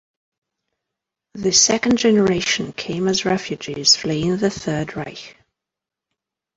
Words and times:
The 1.35 1.51
second 1.51 1.97
generation 1.97 2.73
came 2.73 3.07
as 3.07 3.23
refugees 3.23 3.95
fleeing 3.95 4.37
the 4.37 4.49
Third 4.49 4.95
Reich. 4.97 5.37